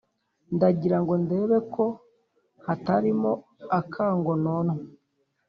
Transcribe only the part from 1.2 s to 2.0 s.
ndebe ko